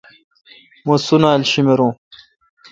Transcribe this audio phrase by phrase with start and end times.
[0.85, 1.91] مہ سنالا شیمرون۔